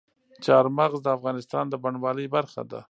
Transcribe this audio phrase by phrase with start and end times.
[0.45, 2.79] چار مغز د افغانستان د بڼوالۍ برخه ده.